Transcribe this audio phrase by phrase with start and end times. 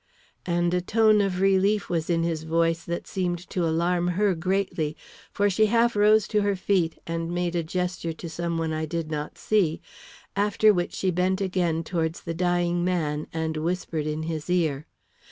[0.47, 4.97] And a tone of relief was in his voice that seemed to alarm her greatly;
[5.31, 8.87] for she half rose to her feet and made a gesture to some one I
[8.87, 9.79] did not see,
[10.35, 14.87] after which she bent again towards the dying man and whispered in his ear.